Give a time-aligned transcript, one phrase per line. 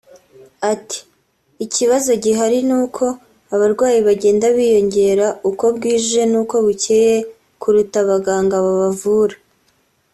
[0.71, 0.99] Ati
[1.65, 3.05] “Ikibazo gihari ni uko
[3.53, 7.15] abarwayi bagenda biyongera uko bwije n’uko bucyeye
[7.61, 9.35] kuruta abaganga babavura